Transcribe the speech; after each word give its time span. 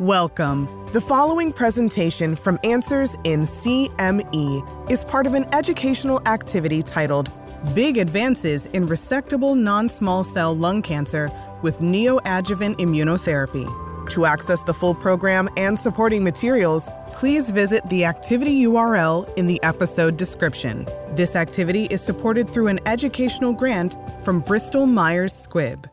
Welcome. 0.00 0.68
The 0.92 1.00
following 1.00 1.52
presentation 1.52 2.36
from 2.36 2.60
Answers 2.64 3.14
in 3.24 3.44
CME 3.44 4.90
is 4.90 5.04
part 5.04 5.26
of 5.26 5.32
an 5.32 5.46
educational 5.54 6.20
activity 6.28 6.82
titled 6.82 7.30
Big 7.74 7.96
Advances 7.96 8.66
in 8.66 8.86
Resectable 8.86 9.56
Non 9.56 9.88
Small 9.88 10.22
Cell 10.22 10.54
Lung 10.54 10.82
Cancer 10.82 11.30
with 11.62 11.78
Neoadjuvant 11.78 12.76
Immunotherapy. 12.76 14.10
To 14.10 14.26
access 14.26 14.60
the 14.60 14.74
full 14.74 14.94
program 14.94 15.48
and 15.56 15.78
supporting 15.78 16.22
materials, 16.22 16.90
please 17.14 17.50
visit 17.50 17.88
the 17.88 18.04
activity 18.04 18.64
URL 18.64 19.34
in 19.38 19.46
the 19.46 19.58
episode 19.62 20.18
description. 20.18 20.86
This 21.12 21.34
activity 21.34 21.86
is 21.86 22.02
supported 22.02 22.50
through 22.50 22.66
an 22.66 22.80
educational 22.84 23.54
grant 23.54 23.96
from 24.22 24.40
Bristol 24.40 24.84
Myers 24.84 25.32
Squibb. 25.32 25.86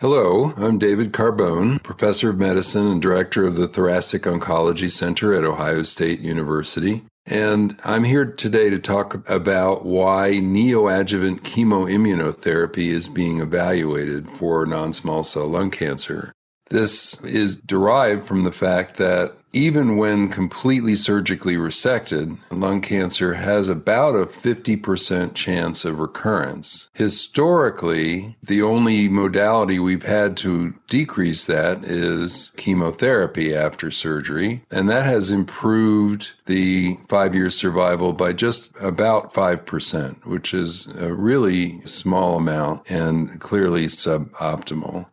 Hello, 0.00 0.52
I'm 0.56 0.78
David 0.78 1.10
Carbone, 1.10 1.82
professor 1.82 2.30
of 2.30 2.38
medicine 2.38 2.86
and 2.86 3.02
director 3.02 3.44
of 3.44 3.56
the 3.56 3.66
Thoracic 3.66 4.22
Oncology 4.22 4.88
Center 4.88 5.34
at 5.34 5.42
Ohio 5.42 5.82
State 5.82 6.20
University. 6.20 7.02
And 7.26 7.76
I'm 7.82 8.04
here 8.04 8.24
today 8.24 8.70
to 8.70 8.78
talk 8.78 9.28
about 9.28 9.84
why 9.84 10.34
neoadjuvant 10.34 11.40
chemoimmunotherapy 11.40 12.86
is 12.86 13.08
being 13.08 13.40
evaluated 13.40 14.30
for 14.30 14.64
non 14.66 14.92
small 14.92 15.24
cell 15.24 15.48
lung 15.48 15.72
cancer. 15.72 16.32
This 16.70 17.20
is 17.24 17.60
derived 17.60 18.24
from 18.24 18.44
the 18.44 18.52
fact 18.52 18.98
that 18.98 19.34
even 19.52 19.96
when 19.96 20.28
completely 20.28 20.94
surgically 20.94 21.54
resected, 21.54 22.38
lung 22.50 22.80
cancer 22.80 23.34
has 23.34 23.68
about 23.68 24.14
a 24.14 24.26
50% 24.26 25.34
chance 25.34 25.84
of 25.84 25.98
recurrence. 25.98 26.90
Historically, 26.94 28.36
the 28.42 28.62
only 28.62 29.08
modality 29.08 29.78
we've 29.78 30.02
had 30.02 30.36
to 30.38 30.74
decrease 30.88 31.46
that 31.46 31.84
is 31.84 32.52
chemotherapy 32.56 33.54
after 33.54 33.90
surgery, 33.90 34.62
and 34.70 34.88
that 34.88 35.06
has 35.06 35.30
improved 35.30 36.32
the 36.46 36.98
five 37.08 37.34
year 37.34 37.50
survival 37.50 38.12
by 38.12 38.32
just 38.32 38.74
about 38.80 39.32
5%, 39.32 40.24
which 40.26 40.52
is 40.54 40.86
a 40.98 41.12
really 41.12 41.80
small 41.86 42.36
amount 42.36 42.82
and 42.90 43.40
clearly 43.40 43.86
suboptimal. 43.86 45.06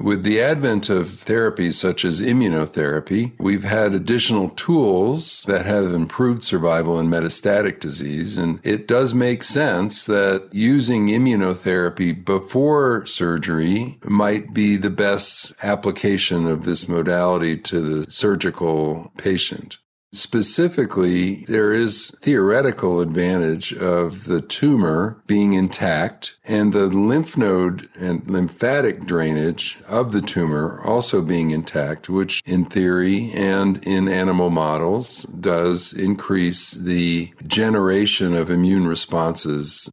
With 0.00 0.22
the 0.22 0.40
advent 0.40 0.88
of 0.90 1.08
therapies 1.08 1.74
such 1.74 2.04
as 2.04 2.20
immunotherapy, 2.20 3.32
we've 3.38 3.64
had 3.64 3.94
additional 3.94 4.50
tools 4.50 5.42
that 5.46 5.66
have 5.66 5.92
improved 5.92 6.42
survival 6.42 7.00
in 7.00 7.08
metastatic 7.08 7.80
disease. 7.80 8.38
And 8.38 8.60
it 8.62 8.86
does 8.86 9.12
make 9.12 9.42
sense 9.42 10.06
that 10.06 10.48
using 10.52 11.08
immunotherapy 11.08 12.24
before 12.24 13.06
surgery 13.06 13.98
might 14.04 14.54
be 14.54 14.76
the 14.76 14.90
best 14.90 15.52
application 15.62 16.46
of 16.46 16.64
this 16.64 16.88
modality 16.88 17.56
to 17.56 17.80
the 17.80 18.10
surgical 18.10 19.12
patient. 19.16 19.78
Specifically, 20.12 21.44
there 21.48 21.72
is 21.72 22.16
theoretical 22.22 23.00
advantage 23.00 23.74
of 23.74 24.24
the 24.24 24.40
tumor 24.40 25.22
being 25.26 25.52
intact 25.52 26.36
and 26.44 26.72
the 26.72 26.86
lymph 26.86 27.36
node 27.36 27.90
and 27.94 28.26
lymphatic 28.26 29.04
drainage 29.04 29.78
of 29.86 30.12
the 30.12 30.22
tumor 30.22 30.80
also 30.82 31.20
being 31.20 31.50
intact, 31.50 32.08
which 32.08 32.42
in 32.46 32.64
theory 32.64 33.30
and 33.32 33.84
in 33.86 34.08
animal 34.08 34.48
models 34.48 35.24
does 35.24 35.92
increase 35.92 36.72
the 36.72 37.32
generation 37.46 38.34
of 38.34 38.50
immune 38.50 38.88
responses 38.88 39.90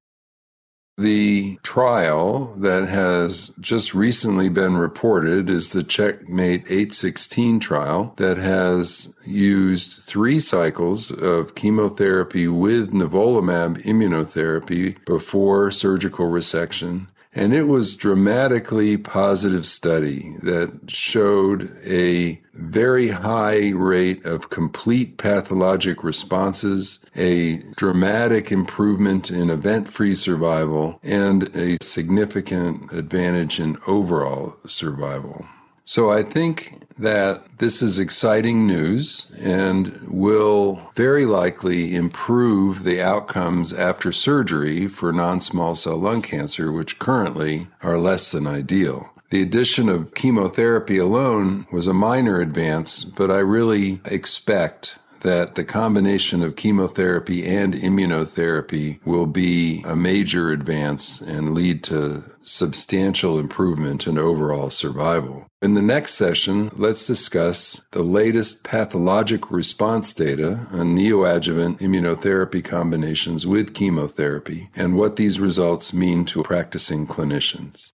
the 0.98 1.60
trial 1.62 2.56
that 2.58 2.88
has 2.88 3.50
just 3.60 3.94
recently 3.94 4.48
been 4.48 4.78
reported 4.78 5.50
is 5.50 5.70
the 5.70 5.84
Checkmate 5.84 6.64
816 6.68 7.60
trial 7.60 8.14
that 8.16 8.38
has 8.38 9.18
used 9.26 10.02
three 10.03 10.40
cycles 10.40 11.12
of 11.12 11.53
chemotherapy 11.53 12.47
with 12.47 12.94
nivolumab 12.94 13.84
immunotherapy 13.84 15.03
before 15.06 15.69
surgical 15.69 16.30
resection 16.30 17.08
and 17.35 17.53
it 17.53 17.63
was 17.63 17.96
dramatically 17.96 18.96
positive 18.96 19.66
study 19.66 20.35
that 20.41 20.72
showed 20.90 21.78
a 21.85 22.41
very 22.53 23.09
high 23.09 23.72
rate 23.72 24.25
of 24.25 24.50
complete 24.50 25.18
pathologic 25.18 26.01
responses, 26.01 27.06
a 27.18 27.57
dramatic 27.75 28.53
improvement 28.53 29.29
in 29.29 29.50
event 29.50 29.90
free 29.90 30.16
survival, 30.16 30.97
and 31.03 31.53
a 31.56 31.78
significant 31.84 32.91
advantage 32.94 33.59
in 33.59 33.78
overall 33.85 34.56
survival. 34.66 35.45
So 35.85 36.12
I 36.12 36.23
think 36.23 36.81
that 36.97 37.59
this 37.59 37.81
is 37.81 38.00
exciting 38.00 38.66
news 38.66 39.31
and 39.40 40.00
will 40.09 40.91
very 40.96 41.25
likely 41.25 41.94
improve 41.96 42.84
the 42.84 43.01
outcomes 43.01 43.72
after 43.72 44.12
surgery 44.12 44.88
for 44.88 45.12
non 45.12 45.41
small 45.41 45.75
cell 45.75 45.97
lung 45.97 46.22
cancer, 46.22 46.72
which 46.72 46.97
currently 46.97 47.68
are 47.84 48.00
less 48.00 48.31
than 48.31 48.47
ideal. 48.47 49.12
The 49.29 49.41
addition 49.41 49.90
of 49.90 50.13
chemotherapy 50.16 50.97
alone 50.97 51.68
was 51.72 51.88
a 51.88 51.94
minor 51.94 52.40
advance, 52.41 53.03
but 53.03 53.29
I 53.29 53.40
really 53.40 54.00
expect 54.06 54.97
that 55.25 55.56
the 55.56 55.63
combination 55.63 56.44
of 56.44 56.56
chemotherapy 56.56 57.47
and 57.47 57.74
immunotherapy 57.74 59.00
will 59.03 59.25
be 59.25 59.81
a 59.84 59.96
major 59.96 60.52
advance 60.52 61.19
and 61.19 61.56
lead 61.56 61.84
to 61.84 62.24
substantial 62.44 63.40
improvement 63.40 64.06
in 64.06 64.19
overall 64.19 64.69
survival. 64.69 65.47
In 65.63 65.74
the 65.74 65.81
next 65.81 66.13
session, 66.13 66.69
let's 66.75 67.08
discuss 67.08 67.84
the 67.90 68.03
latest 68.03 68.63
pathologic 68.63 69.50
response 69.50 70.13
data 70.13 70.68
on 70.72 70.96
neoadjuvant 70.96 71.80
immunotherapy 71.80 72.63
combinations 72.63 73.47
with 73.47 73.74
chemotherapy 73.74 74.69
and 74.75 74.96
what 74.96 75.16
these 75.16 75.40
results 75.40 75.92
mean 75.92 76.25
to 76.25 76.44
practicing 76.44 77.07
clinicians. 77.07 77.94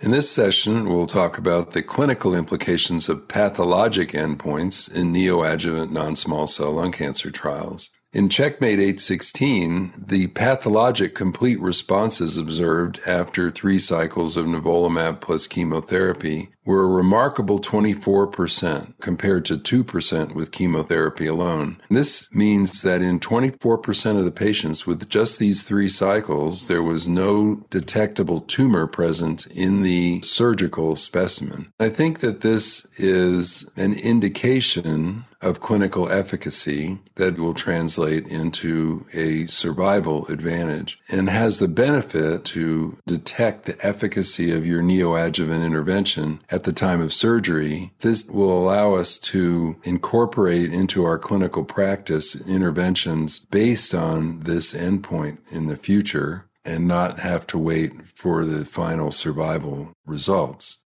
In 0.00 0.10
this 0.10 0.30
session, 0.30 0.88
we'll 0.88 1.06
talk 1.06 1.38
about 1.38 1.72
the 1.72 1.82
clinical 1.82 2.34
implications 2.34 3.08
of 3.08 3.28
pathologic 3.28 4.10
endpoints 4.12 4.92
in 4.92 5.12
neoadjuvant 5.12 5.90
non 5.92 6.16
small 6.16 6.46
cell 6.46 6.72
lung 6.72 6.90
cancer 6.90 7.30
trials. 7.30 7.90
In 8.12 8.28
Checkmate 8.28 8.78
816, 8.78 10.04
the 10.06 10.26
pathologic 10.28 11.14
complete 11.14 11.58
responses 11.60 12.36
observed 12.36 13.00
after 13.06 13.50
three 13.50 13.78
cycles 13.78 14.36
of 14.36 14.46
nivolumab 14.46 15.20
plus 15.20 15.46
chemotherapy 15.46 16.50
were 16.64 16.84
a 16.84 16.88
remarkable 16.88 17.58
24% 17.60 18.94
compared 19.00 19.44
to 19.44 19.58
2% 19.58 20.34
with 20.34 20.52
chemotherapy 20.52 21.26
alone. 21.26 21.80
This 21.90 22.32
means 22.34 22.82
that 22.82 23.02
in 23.02 23.18
24% 23.18 24.18
of 24.18 24.24
the 24.24 24.30
patients 24.30 24.86
with 24.86 25.08
just 25.08 25.38
these 25.38 25.62
three 25.62 25.88
cycles, 25.88 26.68
there 26.68 26.82
was 26.82 27.08
no 27.08 27.66
detectable 27.70 28.40
tumor 28.40 28.86
present 28.86 29.46
in 29.46 29.82
the 29.82 30.20
surgical 30.22 30.96
specimen. 30.96 31.72
I 31.80 31.88
think 31.88 32.20
that 32.20 32.42
this 32.42 32.86
is 32.98 33.70
an 33.76 33.94
indication 33.94 35.24
of 35.42 35.60
clinical 35.60 36.08
efficacy 36.08 36.98
that 37.16 37.36
will 37.38 37.52
translate 37.52 38.26
into 38.28 39.04
a 39.12 39.46
survival 39.46 40.26
advantage 40.28 40.98
and 41.08 41.28
has 41.28 41.58
the 41.58 41.68
benefit 41.68 42.44
to 42.44 42.96
detect 43.06 43.64
the 43.64 43.86
efficacy 43.86 44.52
of 44.52 44.64
your 44.64 44.80
neoadjuvant 44.80 45.64
intervention 45.64 46.40
at 46.52 46.64
the 46.64 46.72
time 46.72 47.00
of 47.00 47.12
surgery. 47.12 47.92
This 48.00 48.28
will 48.28 48.52
allow 48.52 48.94
us 48.94 49.18
to 49.18 49.76
incorporate 49.82 50.72
into 50.72 51.02
our 51.04 51.18
clinical 51.18 51.64
practice 51.64 52.46
interventions 52.46 53.46
based 53.50 53.94
on 53.94 54.40
this 54.40 54.74
endpoint 54.74 55.38
in 55.50 55.66
the 55.66 55.76
future 55.76 56.46
and 56.64 56.86
not 56.86 57.18
have 57.18 57.46
to 57.48 57.58
wait 57.58 57.92
for 58.14 58.44
the 58.44 58.64
final 58.64 59.10
survival 59.10 59.92
results. 60.06 60.81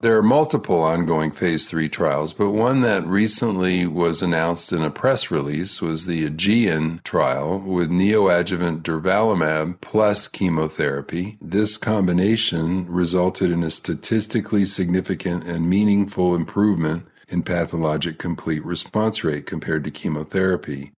There 0.00 0.16
are 0.16 0.22
multiple 0.22 0.80
ongoing 0.80 1.32
phase 1.32 1.68
three 1.68 1.88
trials, 1.88 2.32
but 2.32 2.52
one 2.52 2.82
that 2.82 3.04
recently 3.04 3.84
was 3.84 4.22
announced 4.22 4.72
in 4.72 4.80
a 4.80 4.92
press 4.92 5.28
release 5.28 5.82
was 5.82 6.06
the 6.06 6.24
Aegean 6.24 7.00
trial 7.02 7.58
with 7.58 7.90
neoadjuvant 7.90 8.82
durvalumab 8.82 9.80
plus 9.80 10.28
chemotherapy. 10.28 11.36
This 11.40 11.76
combination 11.76 12.86
resulted 12.88 13.50
in 13.50 13.64
a 13.64 13.70
statistically 13.70 14.66
significant 14.66 15.42
and 15.48 15.68
meaningful 15.68 16.36
improvement 16.36 17.08
in 17.28 17.42
pathologic 17.42 18.18
complete 18.18 18.64
response 18.64 19.24
rate 19.24 19.46
compared 19.46 19.82
to 19.82 19.90
chemotherapy. 19.90 20.92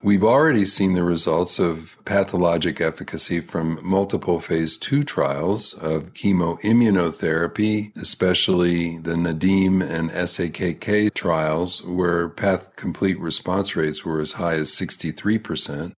We've 0.00 0.22
already 0.22 0.64
seen 0.64 0.94
the 0.94 1.02
results 1.02 1.58
of 1.58 1.96
pathologic 2.04 2.80
efficacy 2.80 3.40
from 3.40 3.80
multiple 3.82 4.38
phase 4.38 4.76
two 4.76 5.02
trials 5.02 5.74
of 5.74 6.12
chemoimmunotherapy, 6.12 7.96
especially 7.96 8.98
the 8.98 9.16
NADIM 9.16 9.82
and 9.82 10.10
SAKK 10.10 11.12
trials, 11.14 11.82
where 11.82 12.28
path 12.28 12.76
complete 12.76 13.18
response 13.18 13.74
rates 13.74 14.04
were 14.04 14.20
as 14.20 14.32
high 14.32 14.54
as 14.54 14.70
63%. 14.70 15.94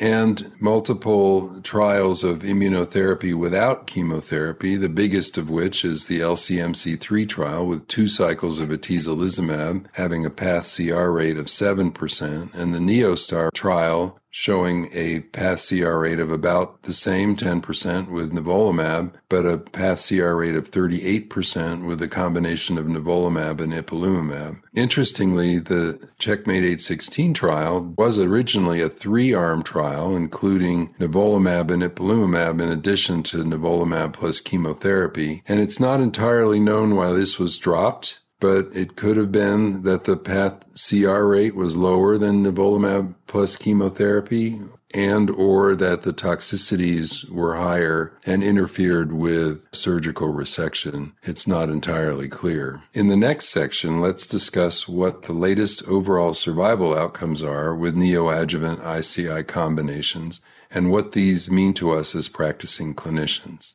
And 0.00 0.50
multiple 0.60 1.60
trials 1.62 2.24
of 2.24 2.40
immunotherapy 2.40 3.34
without 3.34 3.86
chemotherapy, 3.86 4.76
the 4.76 4.88
biggest 4.88 5.36
of 5.36 5.50
which 5.50 5.84
is 5.84 6.06
the 6.06 6.20
LCMC3 6.20 7.28
trial 7.28 7.66
with 7.66 7.88
two 7.88 8.08
cycles 8.08 8.60
of 8.60 8.68
atezolizumab 8.68 9.86
having 9.92 10.24
a 10.24 10.30
path 10.30 10.72
CR 10.76 11.08
rate 11.08 11.36
of 11.36 11.46
7%, 11.46 12.54
and 12.54 12.74
the 12.74 12.78
NeoStar 12.78 13.52
trial 13.52 14.18
showing 14.30 14.88
a 14.92 15.20
path 15.20 15.66
CR 15.68 15.96
rate 15.96 16.18
of 16.18 16.30
about 16.30 16.82
the 16.82 16.92
same 16.92 17.34
10% 17.36 18.10
with 18.10 18.32
nivolumab, 18.32 19.12
but 19.28 19.46
a 19.46 19.58
path 19.58 20.06
CR 20.06 20.34
rate 20.34 20.54
of 20.54 20.70
38% 20.70 21.86
with 21.86 22.02
a 22.02 22.08
combination 22.08 22.78
of 22.78 22.86
nivolumab 22.86 23.60
and 23.60 23.72
ipilimumab. 23.72 24.60
Interestingly, 24.74 25.58
the 25.58 25.98
Checkmate 26.18 26.64
816 26.64 27.34
trial 27.34 27.94
was 27.96 28.18
originally 28.18 28.80
a 28.80 28.88
three-arm 28.88 29.62
trial, 29.62 30.14
including 30.16 30.94
nivolumab 30.94 31.70
and 31.70 31.82
ipilimumab 31.82 32.60
in 32.60 32.70
addition 32.70 33.22
to 33.24 33.38
nivolumab 33.38 34.12
plus 34.12 34.40
chemotherapy, 34.40 35.42
and 35.46 35.60
it's 35.60 35.80
not 35.80 36.00
entirely 36.00 36.60
known 36.60 36.96
why 36.96 37.12
this 37.12 37.38
was 37.38 37.58
dropped 37.58 38.20
but 38.40 38.68
it 38.72 38.96
could 38.96 39.16
have 39.16 39.32
been 39.32 39.82
that 39.82 40.04
the 40.04 40.16
path 40.16 40.64
CR 40.74 41.24
rate 41.24 41.54
was 41.54 41.76
lower 41.76 42.18
than 42.18 42.44
nivolumab 42.44 43.14
plus 43.26 43.56
chemotherapy 43.56 44.60
and 44.94 45.28
or 45.30 45.74
that 45.76 46.02
the 46.02 46.12
toxicities 46.12 47.28
were 47.28 47.56
higher 47.56 48.12
and 48.24 48.42
interfered 48.42 49.12
with 49.12 49.66
surgical 49.72 50.32
resection. 50.32 51.12
It's 51.22 51.46
not 51.46 51.68
entirely 51.68 52.28
clear. 52.28 52.80
In 52.94 53.08
the 53.08 53.16
next 53.16 53.48
section, 53.48 54.00
let's 54.00 54.26
discuss 54.26 54.88
what 54.88 55.22
the 55.22 55.32
latest 55.32 55.86
overall 55.86 56.32
survival 56.32 56.96
outcomes 56.96 57.42
are 57.42 57.74
with 57.74 57.96
neoadjuvant 57.96 58.82
ICI 58.98 59.44
combinations 59.44 60.40
and 60.70 60.90
what 60.90 61.12
these 61.12 61.50
mean 61.50 61.74
to 61.74 61.90
us 61.90 62.14
as 62.14 62.28
practicing 62.28 62.94
clinicians. 62.94 63.74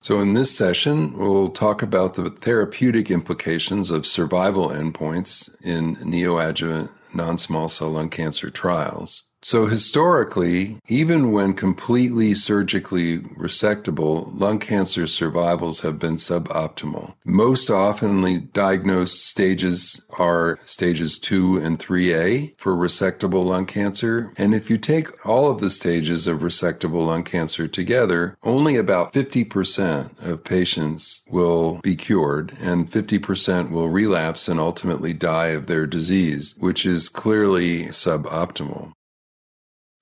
So, 0.00 0.20
in 0.20 0.34
this 0.34 0.56
session, 0.56 1.18
we'll 1.18 1.48
talk 1.48 1.82
about 1.82 2.14
the 2.14 2.30
therapeutic 2.30 3.10
implications 3.10 3.90
of 3.90 4.06
survival 4.06 4.68
endpoints 4.68 5.50
in 5.64 5.96
neoadjuvant 5.96 6.90
non 7.14 7.36
small 7.36 7.68
cell 7.68 7.90
lung 7.90 8.08
cancer 8.08 8.48
trials. 8.48 9.27
So, 9.40 9.66
historically, 9.66 10.78
even 10.88 11.30
when 11.30 11.54
completely 11.54 12.34
surgically 12.34 13.18
resectable, 13.18 14.28
lung 14.38 14.58
cancer 14.58 15.06
survivals 15.06 15.82
have 15.82 15.98
been 15.98 16.16
suboptimal. 16.16 17.14
Most 17.24 17.68
oftenly 17.68 18.52
diagnosed 18.52 19.24
stages 19.24 20.04
are 20.18 20.58
stages 20.66 21.18
2 21.20 21.58
and 21.58 21.78
3A 21.78 22.58
for 22.58 22.74
resectable 22.74 23.44
lung 23.44 23.64
cancer. 23.64 24.32
And 24.36 24.54
if 24.54 24.68
you 24.68 24.76
take 24.76 25.24
all 25.24 25.48
of 25.48 25.60
the 25.60 25.70
stages 25.70 26.26
of 26.26 26.40
resectable 26.40 27.06
lung 27.06 27.22
cancer 27.22 27.68
together, 27.68 28.36
only 28.42 28.76
about 28.76 29.12
50% 29.12 30.20
of 30.20 30.42
patients 30.42 31.24
will 31.30 31.78
be 31.82 31.94
cured, 31.94 32.56
and 32.60 32.90
50% 32.90 33.70
will 33.70 33.88
relapse 33.88 34.48
and 34.48 34.58
ultimately 34.58 35.12
die 35.12 35.48
of 35.48 35.66
their 35.68 35.86
disease, 35.86 36.56
which 36.58 36.84
is 36.84 37.08
clearly 37.08 37.84
suboptimal. 37.84 38.92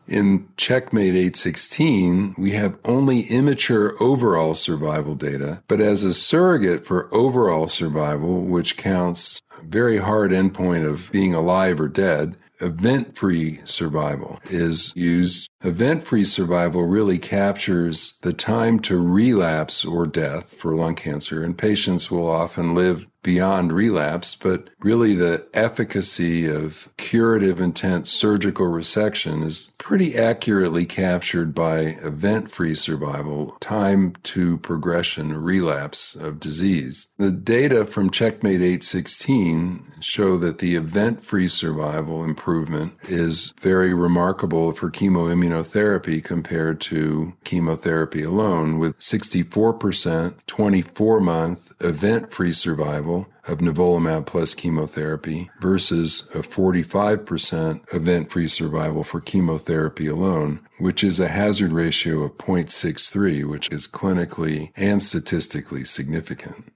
In 0.08 0.48
Checkmate 0.56 1.14
816, 1.14 2.36
we 2.38 2.52
have 2.52 2.78
only 2.84 3.22
immature 3.22 4.00
overall 4.00 4.54
survival 4.54 5.14
data, 5.14 5.62
but 5.66 5.80
as 5.80 6.04
a 6.04 6.14
surrogate 6.14 6.84
for 6.84 7.12
overall 7.12 7.66
survival, 7.66 8.42
which 8.42 8.76
counts 8.76 9.40
very 9.64 9.98
hard 9.98 10.30
endpoint 10.30 10.86
of 10.86 11.10
being 11.10 11.34
alive 11.34 11.80
or 11.80 11.88
dead, 11.88 12.36
event 12.60 13.16
free 13.16 13.60
survival 13.64 14.38
is 14.48 14.92
used. 14.96 15.50
Event 15.62 16.06
free 16.06 16.24
survival 16.24 16.84
really 16.84 17.18
captures 17.18 18.18
the 18.22 18.32
time 18.32 18.78
to 18.80 18.96
relapse 19.00 19.84
or 19.84 20.06
death 20.06 20.54
for 20.54 20.74
lung 20.74 20.94
cancer, 20.94 21.42
and 21.42 21.58
patients 21.58 22.10
will 22.10 22.30
often 22.30 22.74
live 22.74 23.06
beyond 23.22 23.72
relapse, 23.72 24.36
but 24.36 24.70
really 24.80 25.14
the 25.14 25.44
efficacy 25.52 26.46
of 26.46 26.88
curative 26.96 27.60
intent 27.60 28.06
surgical 28.06 28.66
resection 28.66 29.42
is 29.42 29.68
pretty 29.86 30.18
accurately 30.18 30.84
captured 30.84 31.54
by 31.54 31.78
event 32.02 32.50
free 32.50 32.74
survival, 32.74 33.56
time 33.60 34.12
to 34.24 34.58
progression, 34.58 35.40
relapse 35.40 36.16
of 36.16 36.40
disease. 36.40 37.06
The 37.18 37.30
data 37.30 37.84
from 37.84 38.10
Checkmate 38.10 38.60
816 38.60 39.84
show 40.00 40.38
that 40.38 40.58
the 40.58 40.74
event 40.74 41.22
free 41.22 41.46
survival 41.46 42.24
improvement 42.24 42.94
is 43.04 43.54
very 43.60 43.94
remarkable 43.94 44.72
for 44.72 44.90
chemoimmunotherapy 44.90 46.22
compared 46.22 46.80
to 46.80 47.34
chemotherapy 47.44 48.24
alone, 48.24 48.80
with 48.80 48.98
64%, 48.98 50.34
24 50.48 51.20
month 51.20 51.72
event 51.80 52.32
free 52.32 52.52
survival 52.52 53.28
of 53.46 53.58
nivolumab 53.58 54.26
plus 54.26 54.54
chemotherapy 54.54 55.50
versus 55.60 56.28
a 56.34 56.38
45% 56.38 57.94
event 57.94 58.30
free 58.30 58.48
survival 58.48 59.04
for 59.04 59.20
chemotherapy 59.20 60.06
alone, 60.06 60.66
which 60.78 61.04
is 61.04 61.20
a 61.20 61.28
hazard 61.28 61.72
ratio 61.72 62.22
of 62.22 62.36
0.63, 62.38 63.44
which 63.44 63.70
is 63.70 63.86
clinically 63.88 64.72
and 64.76 65.02
statistically 65.02 65.84
significant. 65.84 66.72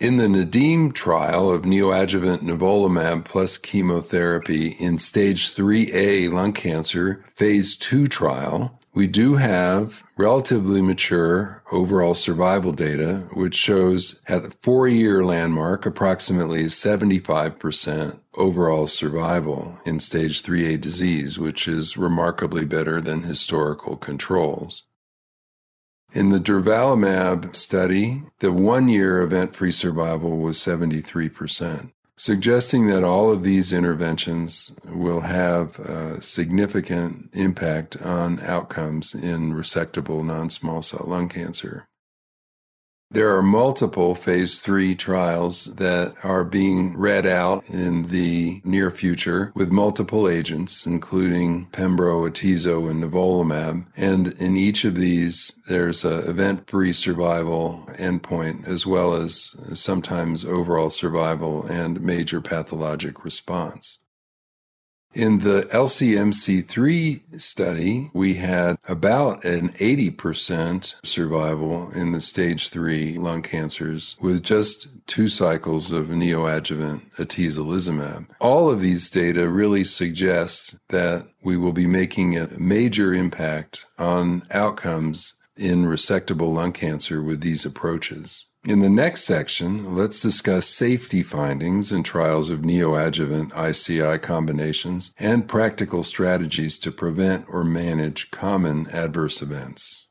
In 0.00 0.16
the 0.16 0.28
Nadim 0.28 0.94
trial 0.94 1.50
of 1.50 1.62
neoadjuvant 1.62 2.38
nivolumab 2.38 3.24
plus 3.24 3.58
chemotherapy 3.58 4.76
in 4.78 4.96
stage 4.96 5.52
3A 5.52 6.32
lung 6.32 6.52
cancer, 6.52 7.24
phase 7.34 7.76
2 7.76 8.06
trial, 8.06 8.77
we 8.98 9.06
do 9.06 9.36
have 9.36 10.02
relatively 10.16 10.82
mature 10.82 11.62
overall 11.70 12.14
survival 12.14 12.72
data, 12.72 13.28
which 13.32 13.54
shows 13.54 14.20
at 14.26 14.42
the 14.42 14.50
four 14.50 14.88
year 14.88 15.24
landmark 15.24 15.86
approximately 15.86 16.64
75% 16.64 18.18
overall 18.34 18.88
survival 18.88 19.78
in 19.86 20.00
stage 20.00 20.42
3A 20.42 20.80
disease, 20.80 21.38
which 21.38 21.68
is 21.68 21.96
remarkably 21.96 22.64
better 22.64 23.00
than 23.00 23.22
historical 23.22 23.96
controls. 23.96 24.88
In 26.12 26.30
the 26.30 26.40
durvalumab 26.40 27.54
study, 27.54 28.24
the 28.40 28.50
one 28.50 28.88
year 28.88 29.22
event 29.22 29.54
free 29.54 29.70
survival 29.70 30.38
was 30.38 30.58
73% 30.58 31.92
suggesting 32.18 32.88
that 32.88 33.04
all 33.04 33.32
of 33.32 33.44
these 33.44 33.72
interventions 33.72 34.78
will 34.84 35.20
have 35.20 35.78
a 35.78 36.20
significant 36.20 37.30
impact 37.32 37.96
on 38.02 38.40
outcomes 38.40 39.14
in 39.14 39.54
resectable 39.54 40.24
non 40.24 40.50
small 40.50 40.82
cell 40.82 41.04
lung 41.06 41.28
cancer. 41.28 41.88
There 43.10 43.34
are 43.34 43.42
multiple 43.42 44.14
phase 44.14 44.60
three 44.60 44.94
trials 44.94 45.74
that 45.76 46.14
are 46.22 46.44
being 46.44 46.94
read 46.94 47.24
out 47.24 47.64
in 47.70 48.08
the 48.08 48.60
near 48.64 48.90
future 48.90 49.50
with 49.54 49.72
multiple 49.72 50.28
agents, 50.28 50.86
including 50.86 51.68
Pembro, 51.72 52.28
Atezo, 52.28 52.90
and 52.90 53.02
Nivolumab. 53.02 53.86
And 53.96 54.28
in 54.34 54.58
each 54.58 54.84
of 54.84 54.94
these, 54.94 55.58
there's 55.68 56.04
an 56.04 56.28
event-free 56.28 56.92
survival 56.92 57.82
endpoint, 57.94 58.68
as 58.68 58.86
well 58.86 59.14
as 59.14 59.56
sometimes 59.72 60.44
overall 60.44 60.90
survival 60.90 61.64
and 61.64 62.02
major 62.02 62.42
pathologic 62.42 63.24
response. 63.24 64.00
In 65.18 65.40
the 65.40 65.62
LCMC3 65.72 67.40
study, 67.40 68.08
we 68.14 68.34
had 68.34 68.78
about 68.86 69.44
an 69.44 69.70
80% 69.70 70.94
survival 71.04 71.90
in 71.90 72.12
the 72.12 72.20
stage 72.20 72.68
3 72.68 73.18
lung 73.18 73.42
cancers 73.42 74.16
with 74.20 74.44
just 74.44 74.86
two 75.08 75.26
cycles 75.26 75.90
of 75.90 76.06
neoadjuvant 76.06 77.10
atezolizumab. 77.16 78.28
All 78.38 78.70
of 78.70 78.80
these 78.80 79.10
data 79.10 79.48
really 79.48 79.82
suggest 79.82 80.78
that 80.90 81.26
we 81.42 81.56
will 81.56 81.72
be 81.72 81.88
making 81.88 82.38
a 82.38 82.56
major 82.56 83.12
impact 83.12 83.86
on 83.98 84.44
outcomes 84.52 85.34
in 85.56 85.86
resectable 85.86 86.54
lung 86.54 86.70
cancer 86.70 87.20
with 87.24 87.40
these 87.40 87.66
approaches. 87.66 88.46
In 88.64 88.80
the 88.80 88.90
next 88.90 89.24
section, 89.24 89.94
let's 89.94 90.20
discuss 90.20 90.66
safety 90.66 91.22
findings 91.22 91.92
and 91.92 92.04
trials 92.04 92.50
of 92.50 92.60
neoadjuvant 92.60 93.52
ICI 93.56 94.18
combinations 94.18 95.14
and 95.18 95.48
practical 95.48 96.02
strategies 96.02 96.78
to 96.80 96.90
prevent 96.90 97.46
or 97.48 97.62
manage 97.62 98.30
common 98.30 98.88
adverse 98.90 99.40
events. 99.42 100.06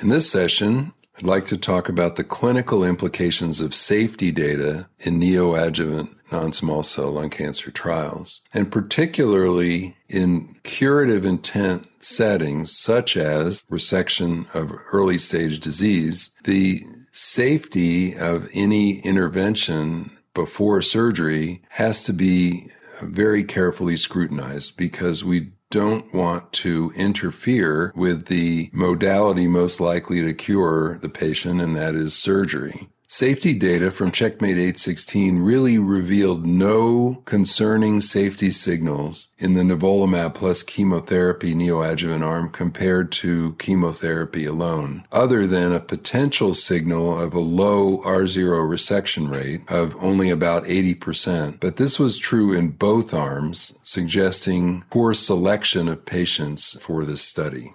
In 0.00 0.08
this 0.08 0.30
session, 0.30 0.92
I'd 1.16 1.24
like 1.24 1.46
to 1.46 1.56
talk 1.56 1.88
about 1.88 2.16
the 2.16 2.24
clinical 2.24 2.84
implications 2.84 3.60
of 3.60 3.74
safety 3.74 4.30
data 4.30 4.88
in 4.98 5.18
neoadjuvant 5.18 6.14
non 6.30 6.52
small 6.52 6.82
cell 6.82 7.12
lung 7.12 7.30
cancer 7.30 7.70
trials, 7.70 8.42
and 8.52 8.70
particularly 8.70 9.96
in 10.08 10.54
curative 10.62 11.24
intent 11.24 11.88
settings 11.98 12.76
such 12.76 13.16
as 13.16 13.64
resection 13.70 14.54
of 14.54 14.72
early 14.92 15.18
stage 15.18 15.58
disease. 15.60 16.30
The 16.44 16.82
safety 17.18 18.16
of 18.16 18.48
any 18.54 19.00
intervention 19.00 20.08
before 20.34 20.80
surgery 20.80 21.60
has 21.70 22.04
to 22.04 22.12
be 22.12 22.70
very 23.02 23.42
carefully 23.42 23.96
scrutinized 23.96 24.76
because 24.76 25.24
we 25.24 25.50
don't 25.70 26.14
want 26.14 26.52
to 26.52 26.92
interfere 26.94 27.92
with 27.96 28.26
the 28.26 28.70
modality 28.72 29.48
most 29.48 29.80
likely 29.80 30.22
to 30.22 30.32
cure 30.32 30.96
the 31.02 31.08
patient, 31.08 31.60
and 31.60 31.76
that 31.76 31.96
is 31.96 32.14
surgery. 32.14 32.88
Safety 33.10 33.54
data 33.54 33.90
from 33.90 34.10
Checkmate 34.10 34.58
816 34.58 35.38
really 35.38 35.78
revealed 35.78 36.46
no 36.46 37.22
concerning 37.24 38.02
safety 38.02 38.50
signals 38.50 39.28
in 39.38 39.54
the 39.54 39.62
nivolumab 39.62 40.34
plus 40.34 40.62
chemotherapy 40.62 41.54
neoadjuvant 41.54 42.22
arm 42.22 42.50
compared 42.50 43.10
to 43.12 43.54
chemotherapy 43.54 44.44
alone, 44.44 45.06
other 45.10 45.46
than 45.46 45.72
a 45.72 45.80
potential 45.80 46.52
signal 46.52 47.18
of 47.18 47.32
a 47.32 47.40
low 47.40 48.02
R0 48.02 48.68
resection 48.68 49.30
rate 49.30 49.62
of 49.68 49.96
only 50.04 50.28
about 50.28 50.64
80%. 50.66 51.60
But 51.60 51.76
this 51.76 51.98
was 51.98 52.18
true 52.18 52.52
in 52.52 52.72
both 52.72 53.14
arms, 53.14 53.78
suggesting 53.82 54.84
poor 54.90 55.14
selection 55.14 55.88
of 55.88 56.04
patients 56.04 56.76
for 56.82 57.06
this 57.06 57.22
study. 57.22 57.72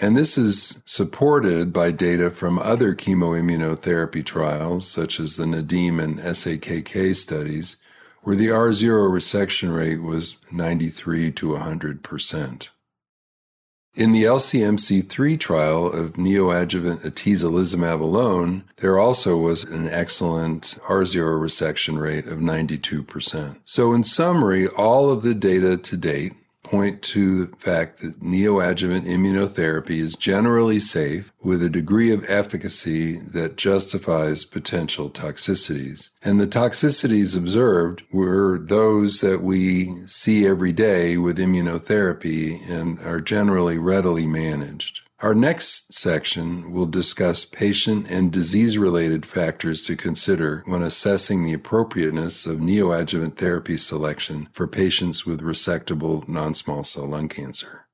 And 0.00 0.16
this 0.16 0.38
is 0.38 0.82
supported 0.86 1.74
by 1.74 1.90
data 1.90 2.30
from 2.30 2.58
other 2.58 2.94
chemoimmunotherapy 2.94 4.24
trials, 4.24 4.88
such 4.88 5.20
as 5.20 5.36
the 5.36 5.44
NADIM 5.44 6.02
and 6.02 6.18
SAKK 6.18 7.14
studies, 7.14 7.76
where 8.22 8.36
the 8.36 8.48
R0 8.48 9.10
resection 9.10 9.76
rate 9.76 10.02
was 10.02 10.36
93 10.50 11.32
to 11.32 11.48
100%. 11.48 12.68
In 13.94 14.12
the 14.12 14.24
LCMC3 14.24 15.38
trial 15.38 15.86
of 15.88 16.12
neoadjuvant 16.14 17.00
atezolizumab 17.00 18.00
alone, 18.00 18.64
there 18.76 18.98
also 18.98 19.36
was 19.36 19.64
an 19.64 19.88
excellent 19.88 20.78
R0 20.86 21.40
resection 21.40 22.00
rate 22.00 22.26
of 22.26 22.38
92%. 22.38 23.56
So, 23.64 23.92
in 23.92 24.04
summary, 24.04 24.68
all 24.68 25.10
of 25.10 25.22
the 25.22 25.34
data 25.34 25.76
to 25.76 25.96
date 25.96 26.34
point 26.70 27.02
to 27.02 27.46
the 27.46 27.56
fact 27.56 28.00
that 28.00 28.22
neoadjuvant 28.22 29.02
immunotherapy 29.02 29.98
is 29.98 30.14
generally 30.14 30.78
safe 30.78 31.32
with 31.42 31.62
a 31.62 31.68
degree 31.68 32.12
of 32.12 32.24
efficacy 32.30 33.18
that 33.18 33.56
justifies 33.56 34.44
potential 34.44 35.10
toxicities. 35.10 36.10
And 36.22 36.40
the 36.40 36.46
toxicities 36.46 37.36
observed 37.36 38.02
were 38.12 38.58
those 38.58 39.20
that 39.20 39.42
we 39.42 40.06
see 40.06 40.46
every 40.46 40.72
day 40.72 41.16
with 41.16 41.38
immunotherapy 41.38 42.68
and 42.70 43.00
are 43.00 43.20
generally 43.20 43.78
readily 43.78 44.26
managed. 44.26 45.02
Our 45.22 45.34
next 45.34 45.92
section 45.92 46.72
will 46.72 46.86
discuss 46.86 47.44
patient 47.44 48.06
and 48.08 48.32
disease 48.32 48.78
related 48.78 49.26
factors 49.26 49.82
to 49.82 49.94
consider 49.94 50.62
when 50.64 50.80
assessing 50.82 51.44
the 51.44 51.52
appropriateness 51.52 52.46
of 52.46 52.60
neoadjuvant 52.60 53.36
therapy 53.36 53.76
selection 53.76 54.48
for 54.52 54.66
patients 54.66 55.26
with 55.26 55.42
resectable 55.42 56.26
non 56.26 56.54
small 56.54 56.84
cell 56.84 57.04
lung 57.04 57.28
cancer. 57.28 57.86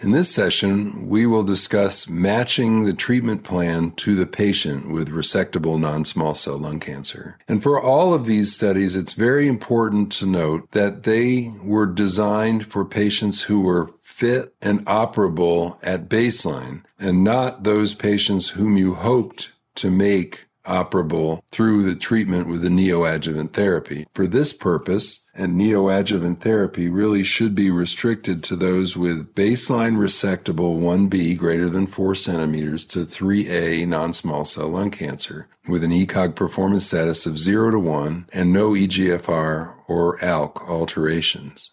In 0.00 0.12
this 0.12 0.32
session, 0.32 1.08
we 1.08 1.26
will 1.26 1.42
discuss 1.42 2.08
matching 2.08 2.84
the 2.84 2.92
treatment 2.92 3.42
plan 3.42 3.90
to 3.92 4.14
the 4.14 4.26
patient 4.26 4.92
with 4.92 5.08
resectable 5.08 5.78
non 5.78 6.04
small 6.04 6.34
cell 6.34 6.56
lung 6.56 6.78
cancer. 6.78 7.36
And 7.48 7.60
for 7.62 7.80
all 7.80 8.14
of 8.14 8.26
these 8.26 8.52
studies, 8.52 8.94
it's 8.94 9.14
very 9.14 9.48
important 9.48 10.12
to 10.12 10.26
note 10.26 10.70
that 10.70 11.02
they 11.02 11.52
were 11.62 11.86
designed 11.86 12.66
for 12.66 12.84
patients 12.84 13.42
who 13.42 13.60
were 13.60 13.90
fit 14.18 14.52
and 14.60 14.84
operable 14.86 15.78
at 15.80 16.08
baseline 16.08 16.82
and 16.98 17.22
not 17.22 17.62
those 17.62 17.94
patients 17.94 18.48
whom 18.48 18.76
you 18.76 18.94
hoped 18.94 19.52
to 19.76 19.88
make 19.88 20.48
operable 20.66 21.40
through 21.52 21.84
the 21.84 21.94
treatment 21.94 22.48
with 22.48 22.62
the 22.62 22.68
neoadjuvant 22.68 23.52
therapy. 23.52 24.08
For 24.12 24.26
this 24.26 24.52
purpose, 24.52 25.24
and 25.34 25.54
neoadjuvant 25.54 26.40
therapy 26.40 26.88
really 26.88 27.22
should 27.22 27.54
be 27.54 27.70
restricted 27.70 28.42
to 28.42 28.56
those 28.56 28.96
with 28.96 29.36
baseline 29.36 29.96
resectable 29.96 30.80
1B 30.80 31.38
greater 31.38 31.70
than 31.70 31.86
4 31.86 32.16
centimeters 32.16 32.84
to 32.86 33.06
3A 33.06 33.86
non 33.86 34.12
small 34.12 34.44
cell 34.44 34.68
lung 34.68 34.90
cancer 34.90 35.46
with 35.68 35.84
an 35.84 35.92
ECOG 35.92 36.34
performance 36.34 36.86
status 36.86 37.24
of 37.24 37.38
0 37.38 37.70
to 37.70 37.78
1 37.78 38.28
and 38.32 38.52
no 38.52 38.70
EGFR 38.70 39.74
or 39.86 40.18
ALK 40.18 40.68
alterations. 40.68 41.70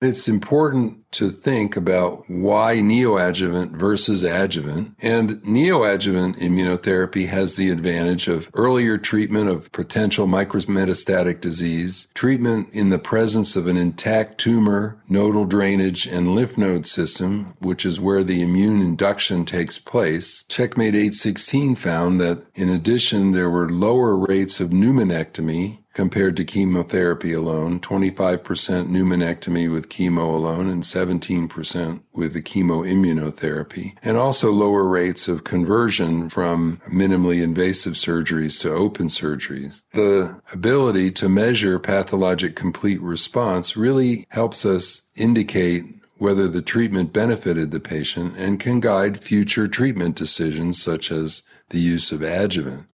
It's 0.00 0.28
important 0.28 1.10
to 1.10 1.28
think 1.28 1.76
about 1.76 2.30
why 2.30 2.76
neoadjuvant 2.76 3.72
versus 3.72 4.22
adjuvant. 4.22 4.94
And 5.00 5.42
neoadjuvant 5.42 6.36
immunotherapy 6.36 7.26
has 7.26 7.56
the 7.56 7.70
advantage 7.70 8.28
of 8.28 8.48
earlier 8.54 8.96
treatment 8.96 9.48
of 9.48 9.72
potential 9.72 10.28
micrometastatic 10.28 11.40
disease, 11.40 12.06
treatment 12.14 12.68
in 12.72 12.90
the 12.90 12.98
presence 13.00 13.56
of 13.56 13.66
an 13.66 13.76
intact 13.76 14.38
tumor, 14.38 15.02
nodal 15.08 15.46
drainage, 15.46 16.06
and 16.06 16.32
lymph 16.32 16.56
node 16.56 16.86
system, 16.86 17.56
which 17.58 17.84
is 17.84 17.98
where 17.98 18.22
the 18.22 18.40
immune 18.40 18.80
induction 18.80 19.44
takes 19.44 19.80
place. 19.80 20.44
Checkmate 20.44 20.94
816 20.94 21.74
found 21.74 22.20
that 22.20 22.44
in 22.54 22.68
addition, 22.68 23.32
there 23.32 23.50
were 23.50 23.68
lower 23.68 24.16
rates 24.16 24.60
of 24.60 24.70
pneumonectomy 24.70 25.78
compared 25.98 26.36
to 26.36 26.44
chemotherapy 26.44 27.32
alone, 27.32 27.80
25% 27.80 28.38
pneumonectomy 28.86 29.68
with 29.68 29.88
chemo 29.88 30.32
alone, 30.32 30.68
and 30.68 30.84
17% 30.84 32.00
with 32.12 32.34
the 32.34 32.40
chemoimmunotherapy, 32.40 33.96
and 34.00 34.16
also 34.16 34.52
lower 34.52 34.84
rates 34.84 35.26
of 35.26 35.42
conversion 35.42 36.28
from 36.28 36.80
minimally 36.88 37.42
invasive 37.42 37.94
surgeries 37.94 38.60
to 38.60 38.72
open 38.72 39.08
surgeries. 39.08 39.82
The 39.92 40.40
ability 40.52 41.10
to 41.14 41.28
measure 41.28 41.80
pathologic 41.80 42.54
complete 42.54 43.00
response 43.02 43.76
really 43.76 44.24
helps 44.28 44.64
us 44.64 45.10
indicate 45.16 45.82
whether 46.18 46.46
the 46.46 46.62
treatment 46.62 47.12
benefited 47.12 47.72
the 47.72 47.80
patient 47.80 48.36
and 48.36 48.60
can 48.60 48.78
guide 48.78 49.18
future 49.18 49.66
treatment 49.66 50.14
decisions 50.14 50.80
such 50.80 51.10
as 51.10 51.42
the 51.70 51.80
use 51.80 52.12
of 52.12 52.22
adjuvant. 52.22 52.87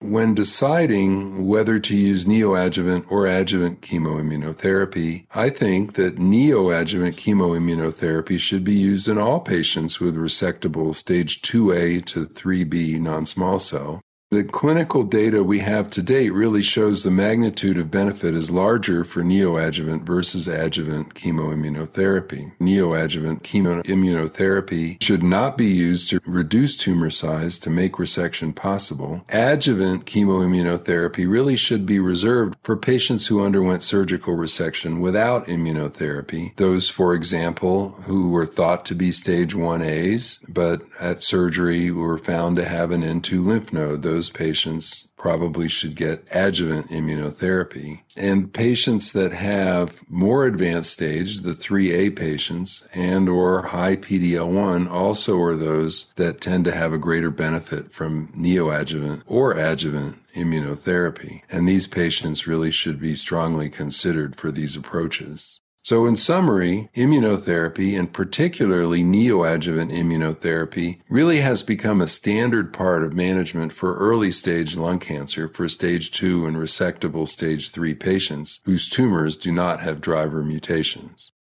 When 0.00 0.32
deciding 0.32 1.48
whether 1.48 1.80
to 1.80 1.96
use 1.96 2.24
neoadjuvant 2.24 3.10
or 3.10 3.26
adjuvant 3.26 3.80
chemoimmunotherapy, 3.80 5.26
I 5.34 5.50
think 5.50 5.94
that 5.94 6.16
neoadjuvant 6.16 7.16
chemoimmunotherapy 7.16 8.38
should 8.38 8.62
be 8.62 8.74
used 8.74 9.08
in 9.08 9.18
all 9.18 9.40
patients 9.40 9.98
with 9.98 10.16
resectable 10.16 10.94
stage 10.94 11.42
2A 11.42 12.04
to 12.06 12.26
3B 12.26 13.00
non 13.00 13.26
small 13.26 13.58
cell 13.58 14.00
the 14.30 14.44
clinical 14.44 15.04
data 15.04 15.42
we 15.42 15.60
have 15.60 15.88
to 15.88 16.02
date 16.02 16.30
really 16.34 16.60
shows 16.62 17.02
the 17.02 17.10
magnitude 17.10 17.78
of 17.78 17.90
benefit 17.90 18.34
is 18.34 18.50
larger 18.50 19.02
for 19.02 19.22
neoadjuvant 19.22 20.02
versus 20.02 20.46
adjuvant 20.46 21.14
chemoimmunotherapy. 21.14 22.52
Neoadjuvant 22.60 23.40
chemoimmunotherapy 23.40 25.02
should 25.02 25.22
not 25.22 25.56
be 25.56 25.64
used 25.64 26.10
to 26.10 26.20
reduce 26.26 26.76
tumor 26.76 27.08
size 27.08 27.58
to 27.58 27.70
make 27.70 27.92
resection 27.92 28.54
possible. 28.54 29.24
Adjuvant 29.30 30.04
chemoimmunotherapy 30.04 31.26
really 31.26 31.56
should 31.56 31.86
be 31.86 31.98
reserved 31.98 32.58
for 32.62 32.76
patients 32.76 33.28
who 33.28 33.42
underwent 33.42 33.82
surgical 33.82 34.36
resection 34.36 35.00
without 35.00 35.46
immunotherapy. 35.46 36.54
Those, 36.56 36.90
for 36.90 37.14
example, 37.14 37.92
who 38.02 38.28
were 38.28 38.46
thought 38.46 38.84
to 38.86 38.94
be 38.94 39.10
stage 39.10 39.54
1As, 39.54 40.44
but 40.52 40.82
at 41.00 41.22
surgery 41.22 41.90
were 41.90 42.18
found 42.18 42.56
to 42.56 42.66
have 42.66 42.90
an 42.90 43.00
N2 43.00 43.42
lymph 43.42 43.72
node. 43.72 44.02
Those 44.02 44.17
those 44.18 44.30
patients 44.30 45.12
probably 45.16 45.68
should 45.68 45.94
get 45.94 46.26
adjuvant 46.32 46.90
immunotherapy. 46.90 48.00
And 48.16 48.52
patients 48.52 49.12
that 49.12 49.30
have 49.30 50.02
more 50.10 50.44
advanced 50.44 50.92
stage, 50.92 51.42
the 51.42 51.52
3A 51.52 52.16
patients 52.16 52.88
and 52.92 53.28
or 53.28 53.62
high 53.62 53.94
PD-L1 53.94 54.90
also 54.90 55.40
are 55.40 55.54
those 55.54 56.12
that 56.16 56.40
tend 56.40 56.64
to 56.64 56.72
have 56.72 56.92
a 56.92 56.98
greater 56.98 57.30
benefit 57.30 57.92
from 57.92 58.26
neoadjuvant 58.32 59.22
or 59.28 59.52
adjuvant 59.52 60.18
immunotherapy. 60.34 61.42
And 61.48 61.68
these 61.68 61.86
patients 61.86 62.48
really 62.48 62.72
should 62.72 62.98
be 63.00 63.14
strongly 63.14 63.70
considered 63.70 64.34
for 64.34 64.50
these 64.50 64.74
approaches. 64.74 65.60
So, 65.88 66.04
in 66.04 66.16
summary, 66.16 66.90
immunotherapy, 66.94 67.98
and 67.98 68.12
particularly 68.12 69.02
neoadjuvant 69.02 69.90
immunotherapy, 69.90 70.98
really 71.08 71.40
has 71.40 71.62
become 71.62 72.02
a 72.02 72.08
standard 72.08 72.74
part 72.74 73.02
of 73.02 73.14
management 73.14 73.72
for 73.72 73.96
early 73.96 74.30
stage 74.30 74.76
lung 74.76 74.98
cancer 74.98 75.48
for 75.48 75.66
stage 75.66 76.10
2 76.10 76.44
and 76.44 76.58
resectable 76.58 77.26
stage 77.26 77.70
3 77.70 77.94
patients 77.94 78.60
whose 78.66 78.86
tumors 78.86 79.34
do 79.34 79.50
not 79.50 79.80
have 79.80 80.02
driver 80.02 80.44
mutations. 80.44 81.32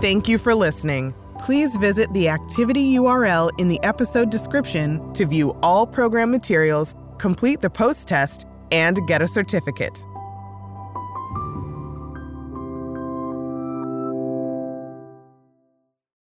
Thank 0.00 0.26
you 0.26 0.38
for 0.38 0.56
listening. 0.56 1.14
Please 1.38 1.76
visit 1.76 2.12
the 2.12 2.28
activity 2.28 2.96
URL 2.96 3.52
in 3.60 3.68
the 3.68 3.80
episode 3.84 4.30
description 4.30 5.12
to 5.12 5.24
view 5.24 5.52
all 5.62 5.86
program 5.86 6.32
materials, 6.32 6.96
complete 7.18 7.60
the 7.60 7.70
post 7.70 8.08
test, 8.08 8.44
and 8.72 8.98
get 9.06 9.22
a 9.22 9.28
certificate. 9.28 10.04